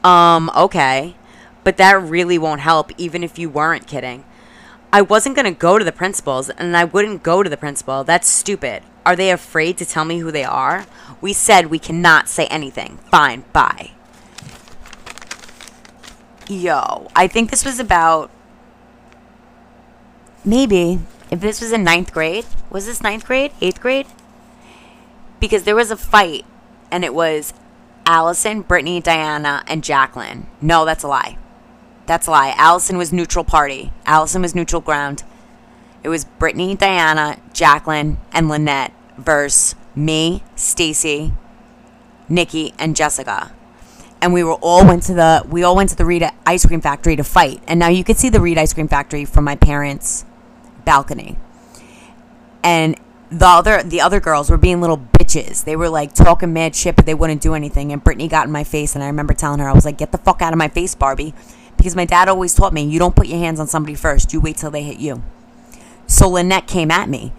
Um, 0.05 0.51
okay. 0.55 1.17
But 1.65 1.79
that 1.79 2.03
really 2.03 2.39
won't 2.39 2.61
help, 2.61 2.93
even 2.99 3.25
if 3.25 3.39
you 3.39 3.49
weren't 3.49 3.87
kidding. 3.87 4.25
I 4.93 5.01
wasn't 5.01 5.37
going 5.37 5.53
to 5.53 5.59
go 5.59 5.79
to 5.79 5.85
the 5.85 5.93
principals, 5.93 6.51
and 6.51 6.77
I 6.77 6.85
wouldn't 6.85 7.23
go 7.23 7.43
to 7.43 7.49
the 7.49 7.57
principal. 7.57 8.05
That's 8.05 8.29
stupid. 8.29 8.83
Are 9.07 9.17
they 9.17 9.31
afraid 9.31 9.79
to 9.79 9.87
tell 9.87 10.05
me 10.05 10.19
who 10.19 10.31
they 10.31 10.45
are? 10.45 10.87
We 11.23 11.33
said 11.33 11.67
we 11.67 11.79
cannot 11.79 12.29
say 12.29 12.47
anything. 12.49 12.99
Fine, 13.11 13.45
bye. 13.55 13.93
Yo, 16.47 17.09
I 17.17 17.27
think 17.27 17.51
this 17.51 17.65
was 17.65 17.81
about. 17.81 18.31
Maybe. 20.45 21.01
If 21.31 21.41
this 21.41 21.63
was 21.63 21.73
in 21.73 21.85
ninth 21.85 22.13
grade. 22.13 22.45
Was 22.69 22.85
this 22.85 23.03
ninth 23.03 23.25
grade? 23.25 23.53
Eighth 23.63 23.81
grade? 23.81 24.07
Because 25.41 25.63
there 25.63 25.75
was 25.75 25.91
a 25.91 25.97
fight, 25.97 26.45
and 26.91 27.03
it 27.03 27.15
was 27.15 27.55
Allison, 28.05 28.61
Brittany, 28.61 29.01
Diana, 29.01 29.65
and 29.67 29.83
Jacqueline. 29.83 30.49
No, 30.61 30.85
that's 30.85 31.03
a 31.03 31.09
lie. 31.09 31.39
That's 32.07 32.27
a 32.27 32.31
lie. 32.31 32.55
Allison 32.57 32.97
was 32.97 33.13
neutral 33.13 33.45
party. 33.45 33.93
Allison 34.07 34.43
was 34.43 34.55
neutral 34.55 34.81
ground. 34.81 35.23
It 36.03 36.09
was 36.09 36.25
Brittany, 36.25 36.75
Diana, 36.75 37.39
Jacqueline, 37.53 38.19
and 38.33 38.49
Lynette 38.49 38.93
versus 39.17 39.77
me, 39.95 40.43
Stacy, 40.57 41.33
Nikki, 42.29 42.75
and 42.79 42.97
Jessica. 42.97 43.53
And 44.21 44.33
we 44.33 44.43
were 44.45 44.55
all 44.55 44.85
went 44.87 45.03
to 45.05 45.15
the 45.15 45.45
we 45.49 45.63
all 45.63 45.75
went 45.75 45.91
to 45.91 45.97
the 45.97 46.05
Reed 46.05 46.25
ice 46.47 46.65
cream 46.65 46.81
factory 46.81 47.17
to 47.17 47.25
fight. 47.25 47.61
And 47.67 47.79
now 47.79 47.89
you 47.89 48.05
could 48.05 48.17
see 48.17 48.29
the 48.29 48.41
Reed 48.41 48.59
ice 48.59 48.73
cream 48.73 48.89
factory 48.89 49.25
from 49.25 49.45
my 49.45 49.57
parents' 49.57 50.25
balcony. 50.85 51.39
And 52.63 52.97
the 53.31 53.47
other 53.47 53.83
the 53.83 54.01
other 54.01 54.21
girls 54.21 54.51
were 54.51 54.57
being 54.57 54.81
little 54.81 54.99
bitches. 54.99 55.65
They 55.65 55.75
were 55.75 55.89
like 55.89 56.15
talking 56.15 56.53
mad 56.53 56.77
shit, 56.77 56.97
but 56.97 57.07
they 57.07 57.15
wouldn't 57.15 57.41
do 57.41 57.55
anything. 57.55 57.93
And 57.93 58.03
Brittany 58.03 58.29
got 58.29 58.47
in 58.47 58.53
my 58.53 58.65
face, 58.65 58.95
and 58.95 59.03
I 59.03 59.09
remember 59.09 59.35
telling 59.35 59.59
her, 59.59 59.69
I 59.69 59.73
was 59.73 59.85
like, 59.85 59.99
"Get 59.99 60.13
the 60.13 60.19
fuck 60.19 60.43
out 60.43 60.53
of 60.53 60.59
my 60.59 60.69
face, 60.69 60.95
Barbie," 60.95 61.35
because 61.83 61.97
my 61.97 62.05
dad 62.05 62.29
always 62.29 62.55
taught 62.55 62.73
me, 62.73 62.85
you 62.85 63.01
don't 63.01 63.17
put 63.17 63.27
your 63.27 63.41
hands 63.41 63.59
on 63.59 63.67
somebody 63.67 63.97
first. 63.97 64.33
You 64.33 64.41
wait 64.41 64.57
till 64.57 64.71
they 64.71 64.85
hit 64.85 65.01
you. 65.01 65.21
So 66.07 66.29
Lynette 66.29 66.69
came 66.69 66.93
at 66.93 67.09
me. 67.09 67.33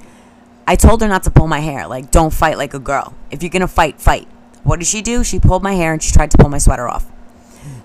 I 0.68 0.76
told 0.76 1.02
her 1.02 1.08
not 1.08 1.24
to 1.24 1.32
pull 1.32 1.48
my 1.48 1.62
hair. 1.62 1.88
Like, 1.88 2.12
don't 2.12 2.34
fight 2.34 2.58
like 2.58 2.74
a 2.74 2.80
girl. 2.80 3.16
If 3.32 3.42
you're 3.42 3.50
gonna 3.50 3.70
fight, 3.70 4.02
fight. 4.02 4.28
What 4.64 4.80
did 4.80 4.88
she 4.88 5.02
do? 5.02 5.24
She 5.24 5.40
pulled 5.40 5.64
my 5.64 5.76
hair 5.76 5.94
and 5.94 6.04
she 6.04 6.12
tried 6.12 6.30
to 6.32 6.38
pull 6.38 6.50
my 6.50 6.58
sweater 6.58 6.90
off. 6.90 7.10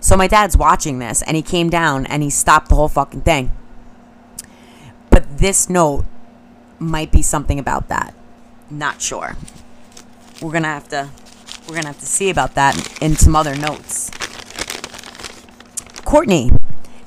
So 0.00 0.17
my 0.17 0.27
dad's 0.27 0.57
watching 0.57 0.99
this, 0.99 1.23
and 1.23 1.37
he 1.37 1.43
came 1.43 1.71
down 1.71 2.07
and 2.07 2.25
he 2.25 2.31
stopped 2.31 2.71
the 2.71 2.75
whole 2.75 2.88
fucking 2.88 3.21
thing. 3.21 3.53
But 5.11 5.38
this 5.38 5.71
note 5.71 6.07
might 6.81 7.12
be 7.12 7.23
something 7.23 7.61
about 7.61 7.87
that. 7.87 8.15
Not 8.69 9.00
sure. 9.00 9.37
We're 10.43 10.50
gonna 10.50 10.67
have 10.67 10.88
to 10.88 11.11
we're 11.69 11.77
gonna 11.77 11.87
have 11.87 12.00
to 12.00 12.07
see 12.07 12.31
about 12.31 12.57
that 12.57 13.00
in 13.00 13.15
some 13.15 13.37
other 13.37 13.55
notes. 13.55 14.11
Courtney. 16.09 16.50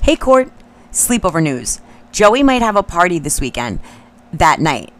Hey 0.00 0.14
Court. 0.14 0.52
Sleepover 0.92 1.42
news. 1.42 1.80
Joey 2.12 2.44
might 2.44 2.62
have 2.62 2.76
a 2.76 2.84
party 2.84 3.18
this 3.18 3.40
weekend. 3.40 3.80
That 4.32 4.60
night. 4.60 4.92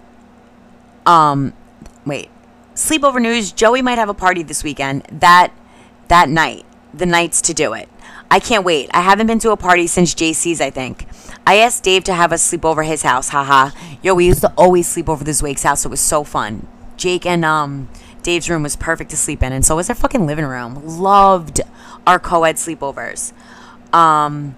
Um 1.06 1.52
wait. 2.04 2.28
Sleepover 2.74 3.22
news. 3.22 3.52
Joey 3.52 3.80
might 3.80 3.98
have 3.98 4.08
a 4.08 4.14
party 4.14 4.42
this 4.42 4.64
weekend. 4.64 5.04
That 5.04 5.52
that 6.08 6.28
night. 6.28 6.66
The 6.92 7.06
nights 7.06 7.40
to 7.42 7.54
do 7.54 7.74
it. 7.74 7.88
I 8.28 8.40
can't 8.40 8.64
wait. 8.64 8.90
I 8.92 9.02
haven't 9.02 9.28
been 9.28 9.38
to 9.38 9.52
a 9.52 9.56
party 9.56 9.86
since 9.86 10.16
JC's, 10.16 10.60
I 10.60 10.70
think. 10.70 11.06
I 11.46 11.58
asked 11.58 11.84
Dave 11.84 12.02
to 12.02 12.14
have 12.14 12.32
us 12.32 12.42
sleep 12.42 12.64
over 12.64 12.82
his 12.82 13.02
house. 13.02 13.28
Haha. 13.28 13.70
Yo, 14.02 14.16
we 14.16 14.26
used 14.26 14.40
to 14.40 14.52
always 14.56 14.88
sleep 14.88 15.08
over 15.08 15.22
this 15.22 15.44
Wake's 15.44 15.62
house. 15.62 15.84
It 15.84 15.90
was 15.90 16.00
so 16.00 16.24
fun. 16.24 16.66
Jake 16.96 17.24
and 17.24 17.44
um 17.44 17.88
Dave's 18.24 18.50
room 18.50 18.64
was 18.64 18.74
perfect 18.74 19.10
to 19.10 19.16
sleep 19.16 19.44
in, 19.44 19.52
and 19.52 19.64
so 19.64 19.76
was 19.76 19.86
their 19.86 19.94
fucking 19.94 20.26
living 20.26 20.46
room. 20.46 20.84
Loved 20.84 21.60
our 22.04 22.18
co-ed 22.18 22.56
sleepovers. 22.56 23.32
Um, 23.92 24.56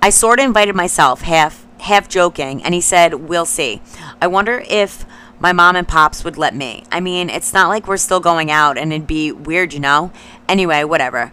I 0.00 0.10
sort 0.10 0.38
of 0.38 0.44
invited 0.44 0.74
myself, 0.74 1.22
half 1.22 1.66
half 1.80 2.08
joking, 2.08 2.62
and 2.62 2.74
he 2.74 2.80
said, 2.80 3.14
"We'll 3.14 3.46
see." 3.46 3.80
I 4.20 4.26
wonder 4.26 4.64
if 4.68 5.04
my 5.40 5.52
mom 5.52 5.76
and 5.76 5.86
pops 5.86 6.24
would 6.24 6.36
let 6.36 6.54
me. 6.54 6.84
I 6.90 7.00
mean, 7.00 7.30
it's 7.30 7.52
not 7.52 7.68
like 7.68 7.86
we're 7.86 7.96
still 7.96 8.20
going 8.20 8.50
out, 8.50 8.76
and 8.76 8.92
it'd 8.92 9.06
be 9.06 9.30
weird, 9.32 9.72
you 9.72 9.80
know. 9.80 10.12
Anyway, 10.48 10.84
whatever. 10.84 11.32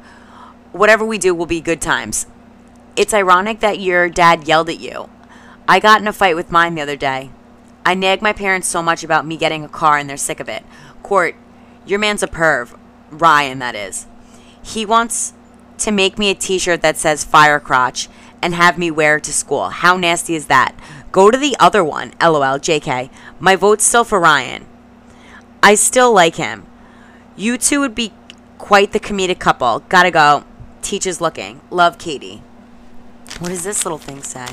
Whatever 0.72 1.06
we 1.06 1.18
do 1.18 1.34
will 1.34 1.46
be 1.46 1.62
good 1.62 1.82
times. 1.82 2.28
It's 2.96 3.14
ironic 3.14 3.60
that 3.60 3.80
your 3.80 4.10
dad 4.10 4.48
yelled 4.48 4.70
at 4.70 4.80
you. 4.80 5.10
I 5.68 5.80
got 5.80 6.02
in 6.02 6.08
a 6.08 6.14
fight 6.14 6.36
with 6.36 6.52
mine 6.52 6.76
the 6.76 6.82
other 6.82 6.96
day. 6.96 7.32
I 7.86 7.94
nag 7.94 8.22
my 8.22 8.34
parents 8.34 8.68
so 8.68 8.82
much 8.82 9.04
about 9.04 9.26
me 9.26 9.38
getting 9.38 9.64
a 9.64 9.70
car 9.70 9.98
and 9.98 10.10
they're 10.10 10.18
sick 10.18 10.40
of 10.40 10.50
it. 10.50 10.64
Court, 11.04 11.36
your 11.86 12.00
man's 12.00 12.24
a 12.24 12.28
perv. 12.28 12.78
Ryan, 13.12 13.60
that 13.60 13.76
is. 13.76 14.08
He 14.64 14.86
wants 14.86 15.34
to 15.80 15.92
make 15.92 16.18
me 16.18 16.30
a 16.30 16.36
t 16.36 16.58
shirt 16.58 16.82
that 16.82 16.98
says 16.98 17.24
fire 17.24 17.60
crotch 17.60 18.08
and 18.42 18.54
have 18.54 18.78
me 18.78 18.92
wear 18.92 19.18
it 19.18 19.24
to 19.26 19.34
school. 19.34 19.70
How 19.70 19.98
nasty 19.98 20.36
is 20.36 20.48
that? 20.48 20.76
Go 21.12 21.32
to 21.32 21.38
the 21.38 21.56
other 21.60 21.84
one. 21.84 22.14
LOL, 22.22 22.60
JK. 22.60 23.10
My 23.40 23.56
vote's 23.56 23.84
still 23.84 24.04
for 24.04 24.20
Ryan. 24.20 24.66
I 25.64 25.76
still 25.76 26.14
like 26.14 26.36
him. 26.36 26.66
You 27.36 27.58
two 27.58 27.80
would 27.80 27.96
be 27.96 28.14
quite 28.58 28.92
the 28.92 29.00
comedic 29.00 29.40
couple. 29.40 29.80
Gotta 29.90 30.12
go. 30.12 30.44
Teacher's 30.82 31.20
looking. 31.20 31.62
Love 31.72 31.98
Katie. 31.98 32.44
What 33.40 33.50
does 33.50 33.64
this 33.64 33.84
little 33.84 33.98
thing 33.98 34.22
say? 34.22 34.48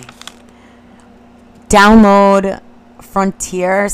Download 1.68 2.60
Frontier 3.00 3.88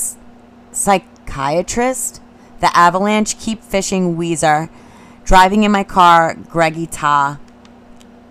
Psychiatrist, 0.73 2.23
The 2.61 2.77
Avalanche, 2.77 3.39
Keep 3.39 3.63
Fishing, 3.63 4.17
Weezer, 4.17 4.71
Driving 5.29 5.65
in 5.65 5.73
My 5.73 5.85
Car, 5.85 6.37
Greggy 6.49 6.87
Ta, 6.87 7.39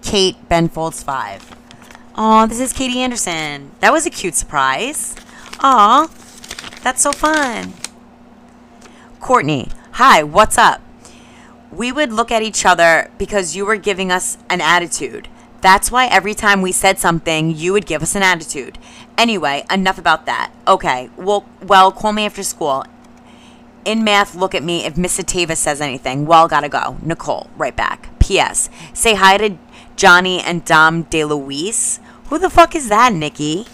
Kate, 0.01 0.35
Ben 0.49 0.67
Folds 0.67 1.03
5. 1.03 1.55
Oh, 2.15 2.47
this 2.47 2.59
is 2.59 2.73
Katie 2.73 3.01
Anderson. 3.01 3.69
That 3.81 3.93
was 3.93 4.07
a 4.07 4.09
cute 4.09 4.33
surprise. 4.33 5.15
Aw, 5.59 6.07
that's 6.81 7.03
so 7.03 7.11
fun. 7.11 7.73
Courtney, 9.19 9.67
hi, 9.91 10.23
what's 10.23 10.57
up? 10.57 10.81
We 11.71 11.91
would 11.91 12.11
look 12.11 12.31
at 12.31 12.41
each 12.41 12.65
other 12.65 13.11
because 13.19 13.55
you 13.55 13.63
were 13.67 13.77
giving 13.77 14.11
us 14.11 14.39
an 14.49 14.59
attitude. 14.59 15.27
That's 15.61 15.91
why 15.91 16.07
every 16.07 16.33
time 16.33 16.63
we 16.63 16.71
said 16.71 16.97
something, 16.97 17.55
you 17.55 17.73
would 17.73 17.85
give 17.85 18.01
us 18.01 18.15
an 18.15 18.23
attitude. 18.23 18.79
Anyway, 19.19 19.65
enough 19.69 19.99
about 19.99 20.25
that. 20.25 20.51
Okay, 20.67 21.11
well, 21.15 21.45
well, 21.61 21.91
call 21.91 22.11
me 22.11 22.25
after 22.25 22.41
school. 22.41 22.85
In 23.88 24.03
math, 24.03 24.36
look 24.36 24.53
at 24.53 24.63
me 24.63 24.84
if 24.84 24.96
Mr. 24.96 25.24
Tavis 25.24 25.56
says 25.56 25.79
anything. 25.79 26.25
Well, 26.25 26.50
gotta 26.50 26.67
go. 26.67 26.98
Nicole, 27.01 27.50
right 27.56 27.74
back. 27.74 28.10
P.S. 28.20 28.70
Say 28.94 29.15
hi 29.15 29.38
to 29.38 29.58
Johnny 29.96 30.41
and 30.41 30.65
Dom 30.65 31.06
DeLuise. 31.06 32.00
Who 32.25 32.38
the 32.38 32.50
fuck 32.50 32.75
is 32.75 32.89
that, 32.89 33.13
Nikki? 33.13 33.65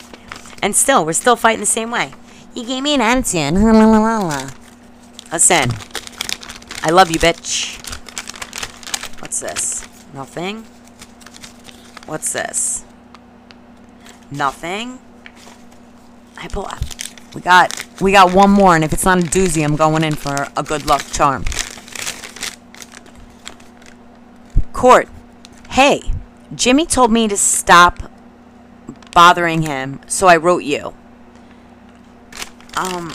And 0.62 0.76
still, 0.76 1.04
we're 1.04 1.14
still 1.14 1.36
fighting 1.36 1.62
the 1.62 1.66
same 1.66 1.90
way. 1.90 2.12
You 2.54 2.64
gave 2.64 2.84
me 2.84 2.94
an 2.94 3.02
attitude. 3.02 3.54
Listen, 5.32 5.72
I 6.84 6.92
love 6.92 7.10
you, 7.10 7.18
bitch. 7.18 7.80
What's 9.20 9.40
this? 9.40 9.84
Nothing. 10.14 10.62
What's 12.06 12.32
this? 12.34 12.86
Nothing. 14.30 15.00
I 16.38 16.48
pull 16.50 16.68
up. 16.68 16.84
We 17.34 17.42
got 17.42 17.83
we 18.02 18.12
got 18.12 18.34
one 18.34 18.50
more, 18.50 18.76
and 18.76 18.84
if 18.84 18.94
it's 18.94 19.06
not 19.06 19.20
a 19.20 19.22
doozy, 19.22 19.64
I'm 19.64 19.76
going 19.76 20.04
in 20.04 20.16
for 20.16 20.48
a 20.58 20.64
good 20.64 20.86
luck 20.86 21.04
charm. 21.12 21.46
Court. 24.74 25.08
Hey, 25.70 26.12
Jimmy 26.54 26.86
told 26.86 27.12
me 27.12 27.28
to 27.28 27.38
stop 27.38 28.12
bothering 29.14 29.62
him, 29.62 30.00
so 30.08 30.28
I 30.28 30.38
wrote 30.38 30.64
you. 30.64 30.94
Um 32.76 33.14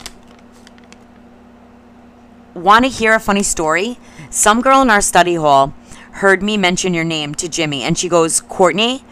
Want 2.53 2.83
to 2.83 2.89
hear 2.89 3.13
a 3.13 3.19
funny 3.19 3.43
story? 3.43 3.97
Some 4.29 4.61
girl 4.61 4.81
in 4.81 4.89
our 4.89 5.01
study 5.01 5.35
hall 5.35 5.73
heard 6.13 6.43
me 6.43 6.57
mention 6.57 6.93
your 6.93 7.03
name 7.03 7.35
to 7.35 7.47
Jimmy, 7.47 7.83
and 7.83 7.97
she 7.97 8.09
goes, 8.09 8.41
Courtney, 8.41 9.03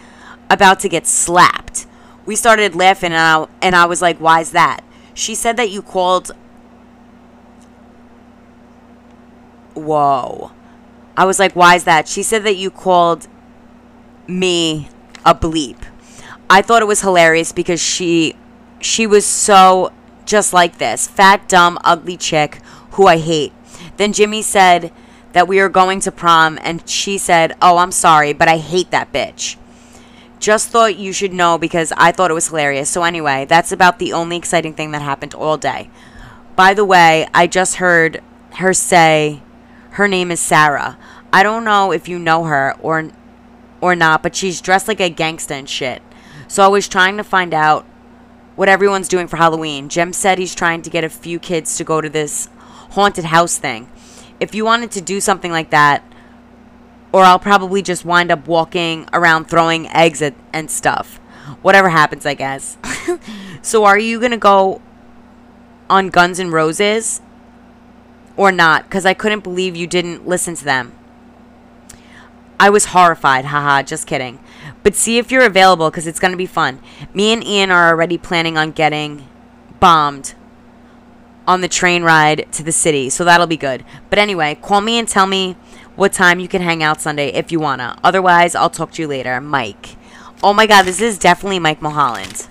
about 0.49 0.79
to 0.81 0.89
get 0.89 1.07
slapped. 1.07 1.85
We 2.25 2.35
started 2.35 2.75
laughing, 2.75 3.13
and 3.13 3.21
I, 3.21 3.47
and 3.61 3.75
I 3.75 3.85
was 3.85 4.01
like, 4.01 4.17
why's 4.17 4.51
that? 4.51 4.81
She 5.17 5.33
said 5.33 5.57
that 5.57 5.71
you 5.71 5.81
called. 5.81 6.31
Whoa. 9.73 10.51
I 11.17 11.25
was 11.25 11.39
like, 11.39 11.55
why 11.55 11.73
is 11.73 11.85
that? 11.85 12.07
She 12.07 12.21
said 12.21 12.43
that 12.43 12.55
you 12.55 12.69
called 12.69 13.27
me 14.27 14.89
a 15.25 15.33
bleep. 15.33 15.77
I 16.47 16.61
thought 16.61 16.83
it 16.83 16.85
was 16.85 17.01
hilarious 17.01 17.51
because 17.51 17.81
she 17.81 18.35
she 18.79 19.07
was 19.07 19.25
so 19.25 19.91
just 20.25 20.53
like 20.53 20.77
this 20.77 21.07
fat, 21.07 21.49
dumb, 21.49 21.79
ugly 21.83 22.15
chick 22.15 22.59
who 22.91 23.07
I 23.07 23.17
hate. 23.17 23.53
Then 23.97 24.13
Jimmy 24.13 24.43
said 24.43 24.93
that 25.33 25.47
we 25.47 25.59
were 25.59 25.69
going 25.69 25.99
to 26.01 26.11
prom, 26.11 26.59
and 26.61 26.87
she 26.87 27.17
said, 27.17 27.55
Oh, 27.59 27.77
I'm 27.77 27.91
sorry, 27.91 28.33
but 28.33 28.47
I 28.47 28.57
hate 28.57 28.91
that 28.91 29.11
bitch. 29.11 29.57
Just 30.39 30.69
thought 30.69 30.97
you 30.97 31.13
should 31.13 31.33
know 31.33 31.57
because 31.57 31.91
I 31.97 32.11
thought 32.11 32.31
it 32.31 32.35
was 32.35 32.47
hilarious. 32.47 32.89
So, 32.89 33.03
anyway, 33.03 33.45
that's 33.45 33.71
about 33.71 33.99
the 33.99 34.13
only 34.13 34.37
exciting 34.37 34.73
thing 34.73 34.91
that 34.91 35.01
happened 35.01 35.33
all 35.33 35.57
day. 35.57 35.89
By 36.55 36.73
the 36.73 36.85
way, 36.85 37.27
I 37.33 37.47
just 37.47 37.75
heard 37.75 38.21
her 38.55 38.73
say 38.73 39.41
her 39.91 40.07
name 40.07 40.31
is 40.31 40.39
Sarah. 40.39 40.97
I 41.33 41.43
don't 41.43 41.63
know 41.63 41.91
if 41.91 42.07
you 42.07 42.19
know 42.19 42.45
her 42.45 42.75
or 42.79 43.09
or 43.81 43.95
not, 43.95 44.23
but 44.23 44.35
she's 44.35 44.61
dressed 44.61 44.87
like 44.87 44.99
a 44.99 45.09
gangsta 45.09 45.51
and 45.51 45.69
shit. 45.69 46.01
So 46.47 46.63
I 46.63 46.67
was 46.67 46.87
trying 46.87 47.17
to 47.17 47.23
find 47.23 47.53
out 47.53 47.85
what 48.55 48.69
everyone's 48.69 49.07
doing 49.07 49.27
for 49.27 49.37
Halloween. 49.37 49.89
Jim 49.89 50.13
said 50.13 50.39
he's 50.39 50.55
trying 50.55 50.81
to 50.81 50.89
get 50.89 51.03
a 51.03 51.09
few 51.09 51.39
kids 51.39 51.77
to 51.77 51.83
go 51.83 52.01
to 52.01 52.09
this 52.09 52.49
haunted 52.91 53.25
house 53.25 53.57
thing. 53.57 53.89
If 54.39 54.55
you 54.55 54.65
wanted 54.65 54.91
to 54.91 55.01
do 55.01 55.19
something 55.19 55.51
like 55.51 55.69
that, 55.69 56.03
or 57.11 57.23
I'll 57.23 57.39
probably 57.39 57.81
just 57.81 58.05
wind 58.05 58.31
up 58.31 58.47
walking 58.47 59.07
around 59.13 59.45
throwing 59.45 59.87
eggs 59.87 60.21
at, 60.21 60.35
and 60.53 60.69
stuff. 60.69 61.17
Whatever 61.61 61.89
happens, 61.89 62.25
I 62.25 62.33
guess. 62.33 62.77
so 63.61 63.85
are 63.85 63.97
you 63.97 64.19
going 64.19 64.31
to 64.31 64.37
go 64.37 64.81
on 65.89 66.09
Guns 66.09 66.39
N' 66.39 66.51
Roses 66.51 67.21
or 68.35 68.51
not? 68.51 68.83
Because 68.83 69.05
I 69.05 69.13
couldn't 69.13 69.43
believe 69.43 69.75
you 69.75 69.87
didn't 69.87 70.27
listen 70.27 70.55
to 70.55 70.65
them. 70.65 70.93
I 72.59 72.69
was 72.69 72.85
horrified. 72.85 73.45
Haha, 73.45 73.83
just 73.83 74.07
kidding. 74.07 74.39
But 74.83 74.95
see 74.95 75.17
if 75.17 75.31
you're 75.31 75.45
available 75.45 75.89
because 75.89 76.07
it's 76.07 76.19
going 76.19 76.31
to 76.31 76.37
be 76.37 76.45
fun. 76.45 76.79
Me 77.13 77.31
and 77.31 77.43
Ian 77.43 77.71
are 77.71 77.89
already 77.89 78.17
planning 78.17 78.57
on 78.57 78.71
getting 78.71 79.27
bombed 79.79 80.33
on 81.47 81.61
the 81.61 81.67
train 81.67 82.03
ride 82.03 82.45
to 82.51 82.63
the 82.63 82.71
city, 82.71 83.09
so 83.09 83.23
that'll 83.23 83.47
be 83.47 83.57
good. 83.57 83.85
But 84.09 84.19
anyway, 84.19 84.57
call 84.61 84.81
me 84.81 84.99
and 84.99 85.07
tell 85.07 85.27
me 85.27 85.55
what 85.97 86.13
time 86.13 86.39
you 86.39 86.47
can 86.47 86.61
hang 86.61 86.81
out 86.81 87.01
Sunday 87.01 87.29
if 87.29 87.51
you 87.51 87.59
wanna. 87.59 87.97
Otherwise, 88.03 88.55
I'll 88.55 88.69
talk 88.69 88.91
to 88.93 89.01
you 89.01 89.07
later. 89.07 89.41
Mike. 89.41 89.97
Oh 90.43 90.53
my 90.53 90.67
god, 90.67 90.83
this 90.83 91.01
is 91.01 91.17
definitely 91.17 91.59
Mike 91.59 91.81
Mulholland. 91.81 92.47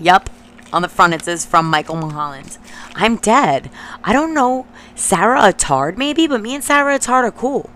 Yup. 0.00 0.30
On 0.72 0.82
the 0.82 0.88
front 0.88 1.14
it 1.14 1.22
says 1.22 1.46
from 1.46 1.66
Michael 1.66 1.96
Mulholland. 1.96 2.58
I'm 2.94 3.16
dead. 3.16 3.70
I 4.02 4.12
don't 4.12 4.34
know. 4.34 4.66
Sarah 4.94 5.52
Attard 5.52 5.96
maybe, 5.96 6.26
but 6.26 6.40
me 6.40 6.54
and 6.54 6.64
Sarah 6.64 6.98
Attard 6.98 7.24
are 7.24 7.30
cool. 7.30 7.70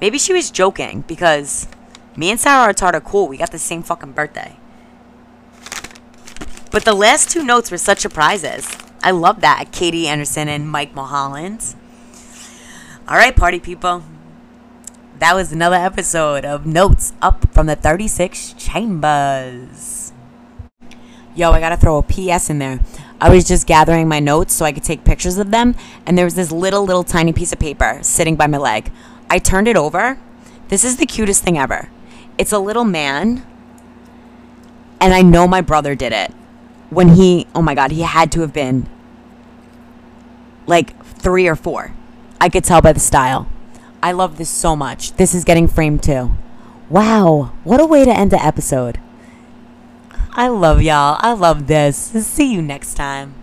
Maybe 0.00 0.18
she 0.18 0.32
was 0.32 0.50
joking 0.50 1.04
because 1.06 1.68
me 2.16 2.30
and 2.30 2.40
Sarah 2.40 2.72
Attard 2.72 2.94
are 2.94 3.00
cool. 3.00 3.28
We 3.28 3.36
got 3.36 3.52
the 3.52 3.58
same 3.58 3.82
fucking 3.82 4.12
birthday. 4.12 4.56
But 6.70 6.84
the 6.84 6.94
last 6.94 7.30
two 7.30 7.44
notes 7.44 7.70
were 7.70 7.78
such 7.78 8.00
surprises. 8.00 8.66
I 9.02 9.10
love 9.10 9.42
that. 9.42 9.72
Katie 9.72 10.08
Anderson 10.08 10.48
and 10.48 10.68
Mike 10.68 10.94
Mulholland. 10.94 11.74
All 13.06 13.16
right, 13.16 13.36
party 13.36 13.60
people. 13.60 14.02
That 15.18 15.34
was 15.34 15.52
another 15.52 15.76
episode 15.76 16.46
of 16.46 16.64
Notes 16.64 17.12
Up 17.20 17.52
from 17.52 17.66
the 17.66 17.76
36 17.76 18.54
Chambers. 18.54 20.14
Yo, 21.34 21.50
I 21.50 21.60
gotta 21.60 21.76
throw 21.76 21.98
a 21.98 22.02
PS 22.02 22.48
in 22.48 22.60
there. 22.60 22.80
I 23.20 23.28
was 23.28 23.44
just 23.44 23.66
gathering 23.66 24.08
my 24.08 24.20
notes 24.20 24.54
so 24.54 24.64
I 24.64 24.72
could 24.72 24.84
take 24.84 25.04
pictures 25.04 25.36
of 25.36 25.50
them, 25.50 25.74
and 26.06 26.16
there 26.16 26.24
was 26.24 26.34
this 26.34 26.50
little, 26.50 26.82
little 26.86 27.04
tiny 27.04 27.34
piece 27.34 27.52
of 27.52 27.58
paper 27.58 27.98
sitting 28.00 28.36
by 28.36 28.46
my 28.46 28.56
leg. 28.56 28.90
I 29.28 29.38
turned 29.38 29.68
it 29.68 29.76
over. 29.76 30.18
This 30.68 30.82
is 30.82 30.96
the 30.96 31.04
cutest 31.04 31.44
thing 31.44 31.58
ever. 31.58 31.90
It's 32.38 32.52
a 32.52 32.58
little 32.58 32.84
man, 32.84 33.44
and 34.98 35.12
I 35.12 35.20
know 35.20 35.46
my 35.46 35.60
brother 35.60 35.94
did 35.94 36.14
it 36.14 36.30
when 36.88 37.10
he, 37.10 37.48
oh 37.54 37.60
my 37.60 37.74
God, 37.74 37.90
he 37.90 38.00
had 38.00 38.32
to 38.32 38.40
have 38.40 38.54
been 38.54 38.88
like 40.66 40.98
three 41.04 41.46
or 41.46 41.54
four. 41.54 41.92
I 42.44 42.50
could 42.50 42.62
tell 42.62 42.82
by 42.82 42.92
the 42.92 43.00
style. 43.00 43.46
I 44.02 44.12
love 44.12 44.36
this 44.36 44.50
so 44.50 44.76
much. 44.76 45.14
This 45.14 45.34
is 45.34 45.44
getting 45.44 45.66
framed 45.66 46.02
too. 46.02 46.36
Wow, 46.90 47.54
what 47.64 47.80
a 47.80 47.86
way 47.86 48.04
to 48.04 48.14
end 48.14 48.32
the 48.32 48.44
episode. 48.44 49.00
I 50.32 50.48
love 50.48 50.82
y'all. 50.82 51.16
I 51.20 51.32
love 51.32 51.68
this. 51.68 51.96
See 51.96 52.52
you 52.52 52.60
next 52.60 52.98
time. 52.98 53.34